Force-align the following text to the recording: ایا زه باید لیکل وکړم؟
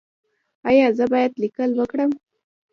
ایا 0.69 0.87
زه 0.97 1.05
باید 1.11 1.31
لیکل 1.41 1.69
وکړم؟ 1.75 2.11